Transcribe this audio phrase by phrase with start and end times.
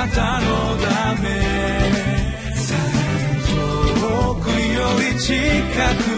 [0.00, 0.46] なたの
[0.78, 1.28] ため。
[4.00, 5.34] 遠くより近
[6.04, 6.09] く。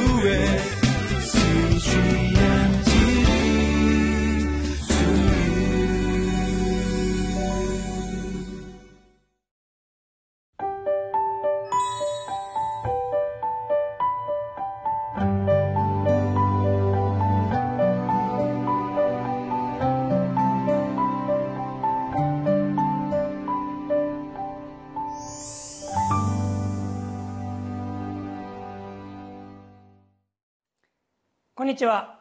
[31.72, 32.18] にちは。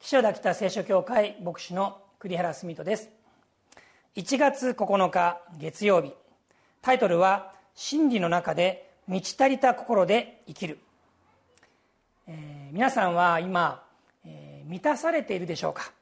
[0.00, 3.08] 岸田北聖書協会牧師の栗原澄人です。
[4.16, 6.12] 1月9日月曜日。
[6.82, 10.80] タイトルは「真理の中で満ち足りた心で生きる」
[12.26, 13.86] えー、皆さんは今、
[14.26, 15.92] えー、満たされているでしょうか、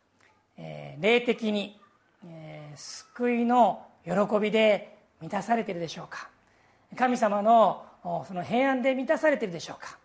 [0.57, 1.79] えー、霊的に、
[2.27, 6.31] え、救いの喜びで満たされているでしょうか？
[6.97, 9.99] 神様のその平安で満たされているでしょうか？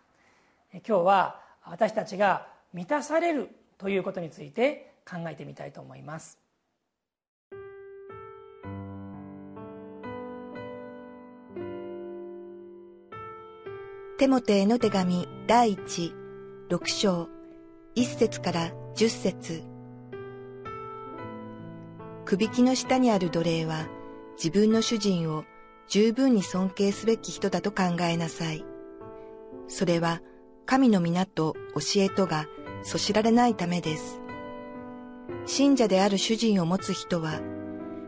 [0.86, 6.38] 今日は私たちが満たされるということについて考えてみたいと思います
[14.18, 16.12] テモテへの手紙第一
[16.68, 17.28] 六章
[17.94, 19.62] 一節から十節
[22.24, 23.86] くびきの下にある奴隷は
[24.36, 25.44] 自分の主人を
[25.88, 28.64] 十分に尊敬すべき人だと考えなさい。
[29.66, 30.20] それは
[30.70, 32.46] 神の皆と教えとが
[32.82, 34.20] そしられないためです。
[35.46, 37.40] 信者である主人を持つ人は、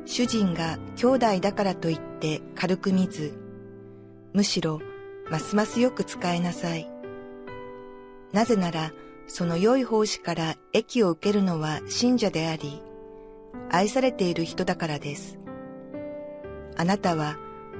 [0.05, 3.33] 主人が兄弟だからといって軽く見ず、
[4.34, 4.83] むしろ
[5.31, 6.86] ますますよく使えなさい。
[8.34, 8.92] なぜなら、
[9.27, 12.83] その良い奉仕から益を受けるのは信者であり、
[13.70, 15.38] 愛されている人だからです。
[16.77, 17.38] あなたは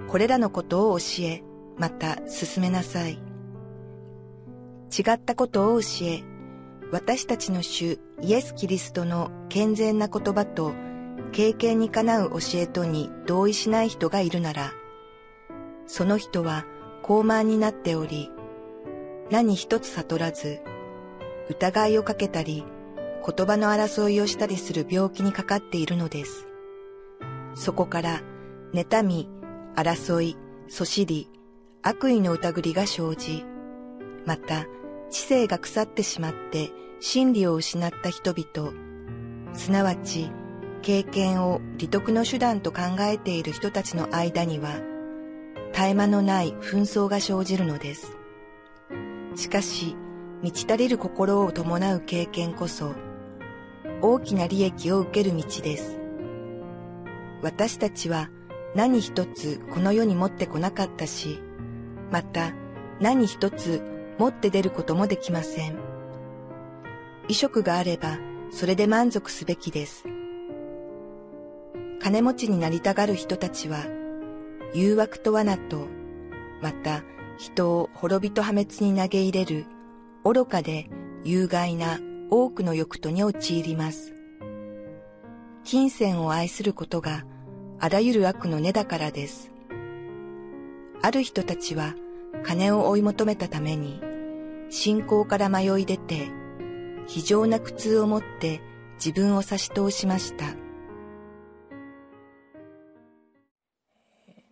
[0.09, 1.43] これらのことを教え、
[1.77, 3.30] また進めなさい。
[4.91, 6.23] 違ったことを教え、
[6.91, 10.73] 私たちの主イエス・キリストの健全な言葉と
[11.33, 14.73] 経験にかなう教えとに同意しない人がいるなら、
[15.87, 16.67] その人は
[17.03, 18.31] 高慢になっており、
[19.31, 20.61] 何一つ悟らず、
[21.49, 22.65] 疑いをかけたり、
[23.25, 26.47] 言葉の争いをしたりする病気にかかっているのです。
[27.55, 28.23] そこから、
[28.73, 29.29] 妬み、
[29.77, 30.37] 争い、
[30.69, 31.29] そしり、
[31.83, 33.45] 悪意の疑りが生じ、
[34.27, 34.67] また、
[35.11, 38.73] 知性が腐ってしまって真理を失った人々、
[39.55, 40.31] すなわち
[40.83, 44.81] 経験を利得の手段と考えている人たちの間には、
[45.73, 48.17] 絶え間のない紛争が生じるのです。
[49.35, 49.97] しかし、
[50.43, 52.95] 満ち足りる心を伴う経験こそ、
[54.03, 55.99] 大きな利益を受ける道です。
[57.43, 58.31] 私たちは
[58.75, 61.41] 何一つこの世に持ってこなかったし、
[62.11, 62.53] また
[63.01, 63.83] 何一つ
[64.21, 65.77] 持って出ることもできません。
[67.23, 68.19] 衣食があれば、
[68.51, 70.05] それで満足すべきです。
[72.01, 73.87] 金持ちになりたがる人たちは、
[74.75, 75.87] 誘惑と罠と、
[76.61, 77.03] また
[77.39, 79.65] 人を滅びと破滅に投げ入れる
[80.23, 80.91] 愚かで
[81.25, 81.99] 有害な
[82.29, 84.13] 多くの欲とに陥ります。
[85.65, 87.25] 金銭を愛することが
[87.79, 89.51] あらゆる悪の根だからです。
[91.01, 91.95] ある人たちは
[92.43, 94.10] 金を追い求めたために
[94.73, 96.29] 信仰から迷い出て、
[97.09, 98.61] 非常な苦痛を持って
[99.05, 100.55] 自分を差し通しました。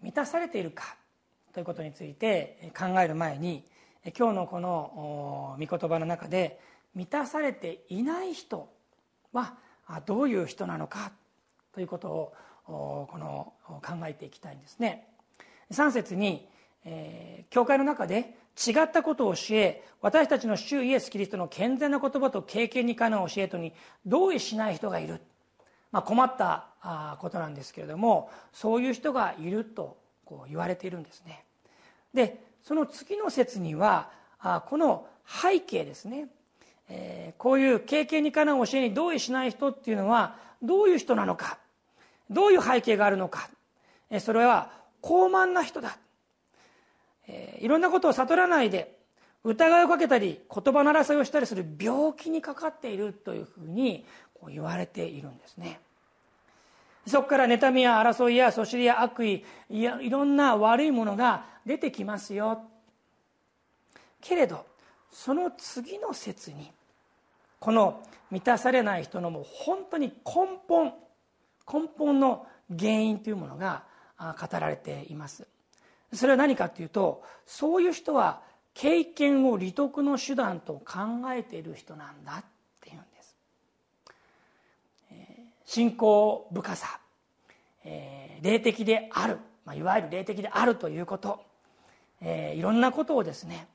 [0.02, 0.96] 満たされているか
[1.52, 3.62] ということについて考える前に
[4.18, 6.58] 今日のこの御言葉の中で
[6.96, 8.68] 満たされていない人
[9.32, 9.56] は
[10.04, 11.12] どういう人なのか
[11.72, 12.32] ということを
[12.66, 15.06] この考えていきたいんですね。
[15.70, 16.48] 3節に、
[16.84, 18.36] えー、教会の中で
[18.66, 23.72] 違ったことを教え私たちの主イエス・キリストの健全な言葉と経験にかなう教えとに
[24.04, 25.20] 同意しない人がいる、
[25.92, 31.44] まあ、困ったことなんですけれどもそういう人がいるとこう言われているんですね。
[32.12, 34.10] でその次の説には
[34.66, 36.28] この背景ですね、
[36.88, 41.58] えー、こういう経験にかなう教えに同意しない人っていうのはどういう人なのか
[42.30, 43.48] どういう背景があるのか。
[44.20, 44.70] それは
[45.00, 45.98] 高慢な人だ。
[47.28, 48.96] えー、いろんなことを悟らないで
[49.44, 54.04] 疑いをかけたり言葉の争いをしたりする病気にかかっているというふうに
[54.34, 55.80] こう言われているんですね。
[57.06, 62.62] そこから妬みや争いやそしりや悪意いやいろんな悪いものが出てきますよ。
[64.20, 64.66] けれど
[65.10, 66.70] その次の説に
[67.60, 70.92] この満たされない人のもう本当に根本
[71.72, 72.46] 根本の
[72.78, 73.84] 原因というものが
[74.18, 75.46] 語られています。
[76.12, 78.40] それは何かというとそういう人は
[78.74, 82.44] 経験を利得の手段と考えている人なんだっ
[82.80, 83.36] ていうんです。
[85.64, 87.00] 信仰深さ
[87.84, 89.38] 霊的である
[89.74, 91.44] いわゆる霊的であるということ
[92.22, 93.66] いろんなことをですね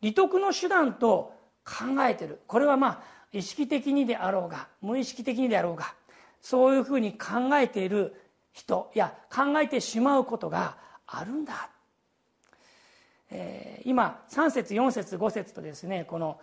[0.00, 1.34] 利得の手段と
[1.64, 2.40] 考えてる。
[2.46, 3.02] これはまあ
[3.32, 5.94] 意識的にであろうが無意識的にであろうが
[6.40, 8.14] そういうふうに考えている
[8.52, 10.76] 人や考えてしまうことが
[11.06, 11.68] あるんだ、
[13.32, 16.40] えー、今3節4節5節とですねこの、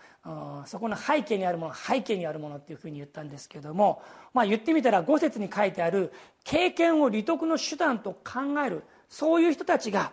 [0.65, 4.01] そこの背景にあるもの背景にあるものっていうふうに言ったんですけども、
[4.33, 6.13] まあ、言ってみたら5節に書いてある
[6.43, 10.11] 経験を利得の手段と考えるそういう人たちが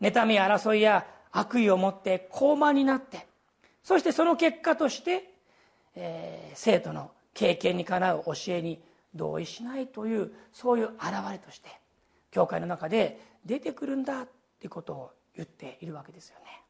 [0.00, 3.26] 妬み争いや悪意を持って高慢になって
[3.82, 5.30] そしてその結果として、
[5.94, 8.80] えー、生徒の経験にかなう教えに
[9.14, 11.68] 同意しないというそういう現れとして
[12.30, 14.28] 教会の中で出てくるんだっ
[14.58, 16.62] ていうことを言っているわけですよね。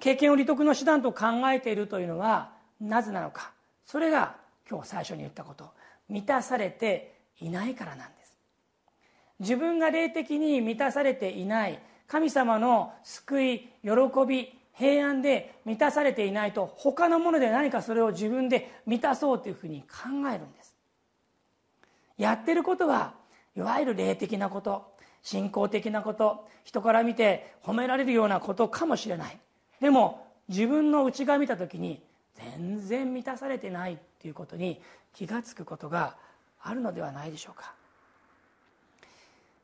[0.00, 3.52] 経験を利得の手段と考えているというのはなぜなのか。
[3.84, 4.36] それが
[4.68, 5.70] 今日最初に言ったこと。
[6.08, 8.34] 満たされていないからなんです。
[9.38, 11.78] 自分が霊的に満たされていない。
[12.06, 13.90] 神様の救い喜
[14.26, 20.74] び平安で満たされていないと他のもので何かそれを自分で満たそうというふうに考えるんです。
[22.16, 23.14] やってることは
[23.56, 24.89] いわゆる霊的なこと。
[25.22, 29.38] 信仰的なこと人から見て褒められるようなことかもしれない。
[29.80, 32.02] でも自分の内側見た時に
[32.34, 34.80] 全然満たされてないっていうことに
[35.14, 36.16] 気が付くことが
[36.62, 37.72] あるのではないでしょうか、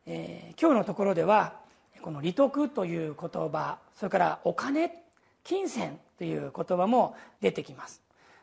[0.06, 1.54] えー、今日のところでは
[2.00, 5.02] この利得という言葉それからお金
[5.44, 8.02] 金銭という言葉も出てきます。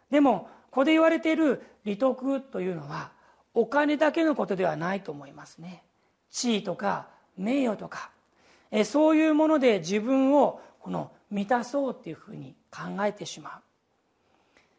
[0.09, 3.11] でもここで言われている利得というのは
[3.53, 5.83] お金だけのことではないと思いますね。
[6.33, 7.07] 地位とか
[7.37, 8.09] 名誉とか
[8.75, 13.53] えそういうもので自分をこの満たそうっていうふうに考えてしまう。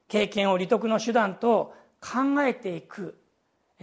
[0.09, 3.17] 経験を利得の手段と考えていく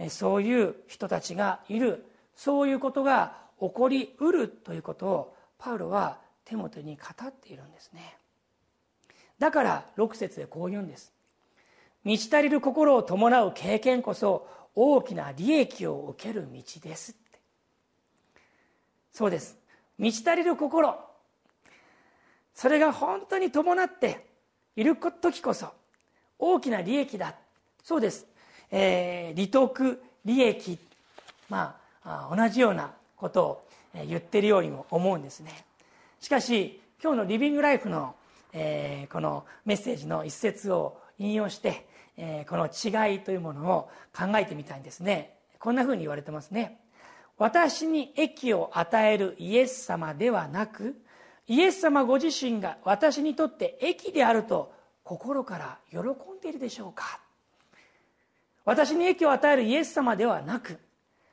[0.08, 2.04] そういう人たちがいる。
[2.36, 8.16] そういうことが起こりうるということをパウロはテモテに語っているんですね。
[9.38, 11.12] だから6節でこう言うんです。
[12.04, 17.21] 満ち足りる心を伴う経験こそ大きな利益を受ける道です。
[19.12, 19.58] そうです。
[19.98, 20.98] 満ち足りる心。
[22.54, 24.26] それが本当に伴って
[24.76, 25.68] いる時こそ
[26.38, 27.34] 大きな利益だ。
[27.82, 28.26] そうです、
[28.70, 30.78] えー、利得利益。
[31.48, 33.64] まあ同じようなことを
[34.06, 35.64] 言ってるようにも思うんですね。
[36.20, 38.14] しかし今日のリビングライフの、
[38.52, 41.86] えー、このメッセージの一節を引用して、
[42.16, 45.34] えー、この違いというものを考えてみたいんですね。
[45.58, 46.80] こんなふうに言われてますね。
[47.42, 50.94] 私に益を与えるイエス様ではなく
[51.48, 54.72] イエス様ご自身が私にとって益であると
[55.02, 56.04] 心から喜ん
[56.40, 57.18] でいるでしょうか？
[58.64, 60.78] 私に益を与えるイエス様ではなく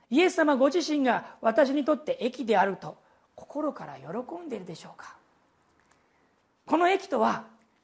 [0.10, 2.98] イエス様ご自身が私にとって益であると
[3.36, 5.16] 心から喜んでいるでしょうか？
[6.66, 7.44] この益とは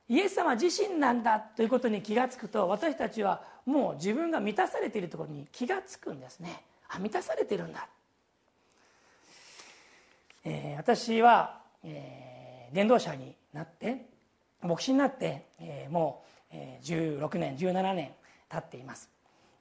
[0.10, 6.64] イエス様自身なんだということに気が付くと私たちはもう自分が満たされているところに気が付くんですね。
[6.90, 7.88] あ満たされてるんだ、
[10.46, 14.06] えー、私は、えー、伝道者になって
[14.62, 18.12] 牧師になって、えー、もう、えー、16年17年
[18.50, 19.10] 経っています。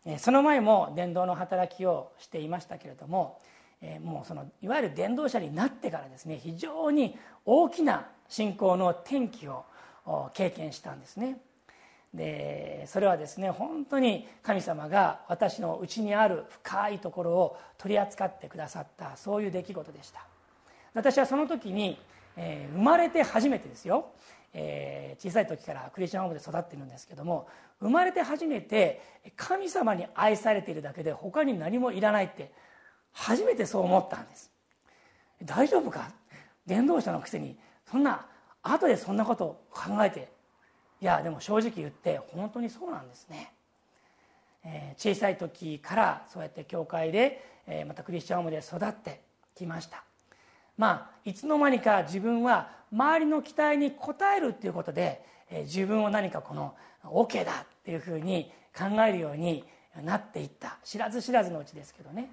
[0.06, 3.38] えその前も伝道の働きをしていましたけれども
[3.80, 9.64] えもうそのいわゆる伝道者になってからですね非常に大きな信仰の転機を
[10.34, 11.38] 経験したんですね。
[12.12, 20.33] でそれはですね本当に神様が私のうちにある深いところを取り扱ってくださったそういう出来事でした。
[20.94, 21.98] 私はその時に、
[22.36, 24.12] えー、生まれて初めてですよ。
[24.56, 27.48] えー、小さい時からクリスチャンホームで育ってるんですけども
[27.80, 29.02] 生まれて初めて
[29.34, 32.52] 神様に愛されているだけで他に何もいらないって
[33.10, 34.52] 初めてそう思ったんです。
[35.42, 36.08] 大丈夫か？
[36.66, 37.58] 伝道者のくせに
[37.90, 38.26] そんな
[38.62, 40.30] 後でそんなことを考えて
[41.00, 43.52] いやでも正直言って本当にそうなんですね、
[44.64, 49.20] えー、小さい時からそうやって教会で、えー、またクリスチャンホームで育って
[49.56, 50.04] きました。
[50.76, 59.64] まあいつの間にか自分は周りの期待に応えるっていうことで、え自分を何かこの OK だっていうふうに考えるように
[60.02, 60.78] なっていった。
[60.84, 62.30] 知らず知らずのうちですけどね。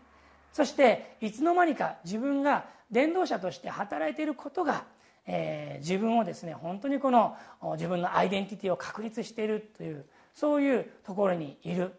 [0.54, 4.84] そしていつの間にか自分が伝道者として働いていることが、
[5.26, 7.38] えー、自分をですね本当にこの
[7.74, 11.94] 自分のアイデンティティを確立しているというそういうところにいる、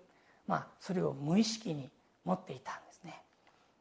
[0.46, 1.90] まあ、それを無意識に
[2.25, 3.22] 持っていたんですね。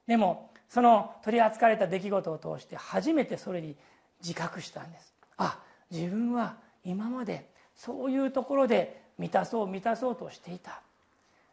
[0.07, 3.75] でもその取り扱われた出来事を通して初めてそれに
[4.23, 5.13] 自覚したんです。
[5.37, 5.59] あ
[5.91, 10.81] 自分は今までそういうところで満たそう満たそうとしていた。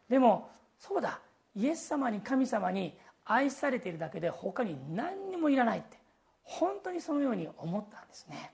[0.09, 0.49] でも
[0.79, 1.19] そうだ。
[1.57, 5.99] イエス様に神様に愛されているだけで他に何にもいらないって
[6.45, 8.53] 本当にそのように思ったんですね、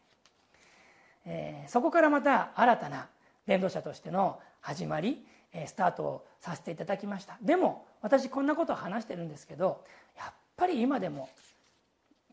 [1.26, 3.08] えー、そこからまた新たな
[3.46, 5.24] 伝道者としての始まり
[5.66, 7.36] スタートをさせていただきました。
[7.42, 9.84] でも私こんなことを話してるんですけど
[10.16, 11.28] やっぱり今でも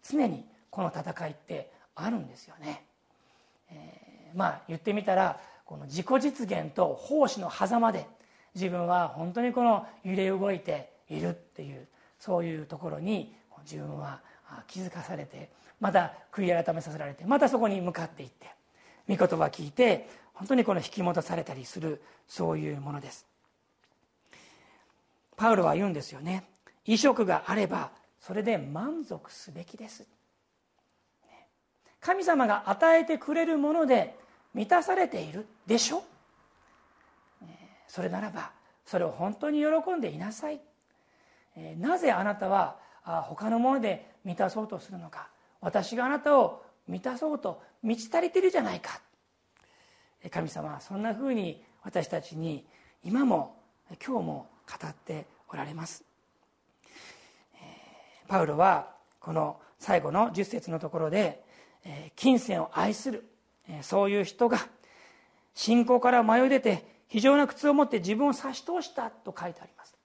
[0.03, 2.83] 常にこの戦いってあるんですよね、
[3.71, 8.07] えー、まあ言ってみたらこの自己実現と奉仕の狭間で
[8.55, 11.87] 自分は本当にこの揺れ動いているっていう
[12.19, 14.19] そういうところに自分は
[14.67, 15.49] 気づかされて
[15.79, 18.47] また悔い改めさせられてまたそこに向かっていって
[19.07, 23.27] 御言葉聞いて本当にこの引き戻されたりするそういうものです。
[25.35, 26.43] パウロは言うんですよね。
[26.85, 27.91] 衣食があれば
[28.31, 30.07] それで満足すべきです。
[31.99, 34.15] 神様が与えてくれるもので
[34.53, 36.01] 満たされているでしょ？
[37.89, 38.51] それならば
[38.85, 40.61] それを本当に喜んでいなさい。
[41.77, 45.27] なぜあなたは他のもので満たそうとするのか？
[45.59, 49.01] 私があなたを満たそうと満ち足りてるじゃないか。
[50.29, 52.65] 神様はそんなふうに私たちに
[53.03, 53.57] 今も
[53.89, 54.47] 今日も
[54.81, 56.05] 語っておられます。
[58.31, 58.87] パウロは
[59.19, 61.43] この最後の10節のところで
[62.15, 63.25] 金銭を愛する
[63.81, 64.57] そういう人が
[65.53, 69.97] 信仰から迷い出て非常な靴を持って自分を差し通したと書いてあります。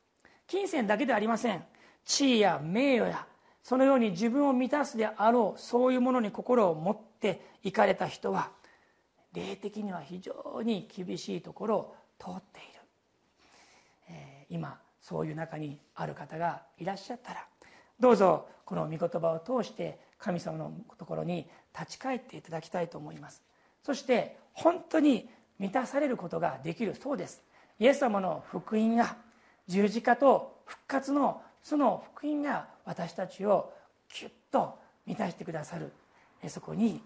[0.49, 1.63] 金銭だけではありません。
[2.05, 3.25] 地位や名誉や
[3.63, 8.51] そのように自分を満たすであろうそういうものに心を持っていかれた人は
[9.35, 12.81] 霊的には非常に厳しいところを通っている、
[14.09, 17.47] えー、今そういう中にある方がいらっしゃったら
[17.99, 21.49] どうぞこの御言葉を通して神様のところに
[21.79, 23.43] 立ち返っていただきたいと思います。
[23.83, 27.43] そして本当に満たされることができるそうです。
[27.79, 29.17] イエス様の福音が
[29.69, 33.73] 十字架と復活のその福音が私たちを
[34.09, 35.93] キュッと満たしてくださる。
[36.49, 37.03] そこに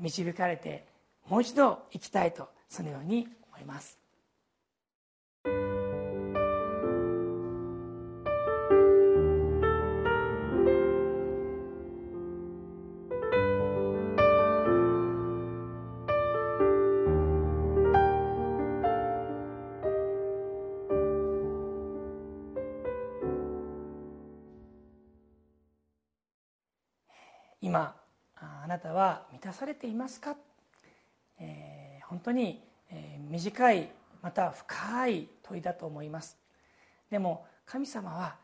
[0.00, 0.86] 導かれて
[1.28, 3.98] もう一度行きたいとそのように思います。
[27.60, 27.94] 今
[28.36, 30.36] あなたは満たされていますか、
[31.38, 33.88] えー、本当に、えー、短い
[34.22, 36.36] また深い問いだと思います。
[37.10, 38.36] でも神様は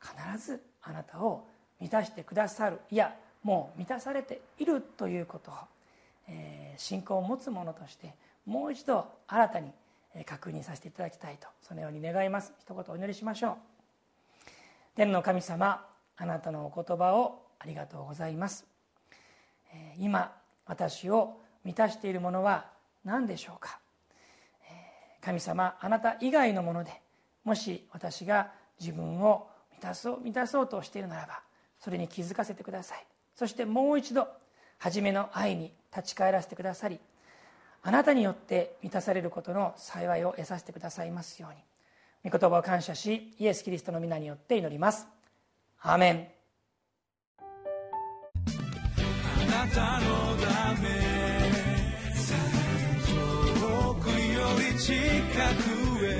[0.00, 1.46] 必ずあなたを
[1.78, 2.80] 満たしてくださる。
[2.90, 5.54] いやもう満たされているということを、
[6.28, 8.14] えー、信仰を持つ者として
[8.46, 9.72] もう一度新たに
[10.26, 12.52] 確認させていただきたいとそのように願います。
[12.58, 13.56] 一言お祈りしましょう。
[14.96, 18.66] 天の神様あなたのお言葉をありがとうございます。
[19.98, 20.34] 今
[20.66, 22.66] 私を満たしているものは
[23.04, 23.78] 何でしょうか？
[25.20, 26.90] 神様あなた以外のもので
[27.44, 28.50] もし私が
[28.80, 31.40] 自分を満たそう満たそうとしているならば
[31.78, 33.06] それに気づかせてください。
[33.36, 34.26] そしてもう一度
[34.78, 36.98] 初めの愛に立ち返らせてくださり
[37.82, 41.54] あなたによって満たされることの幸いを得させてくださいますよう
[42.26, 45.06] に御言葉を感謝しイエス・キリストの皆によって祈ります。
[45.80, 46.39] アーメン。
[49.72, 50.88] たのため
[53.08, 56.10] 遠くより近くへ